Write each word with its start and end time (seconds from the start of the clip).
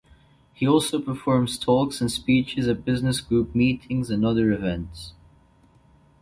He 0.55 0.67
also 0.67 0.99
performs 0.99 1.59
talks 1.59 2.01
and 2.01 2.11
speeches 2.11 2.67
at 2.67 2.83
business 2.83 3.21
group 3.21 3.53
meetings 3.53 4.09
and 4.09 4.25
other 4.25 4.51
events. 4.51 5.13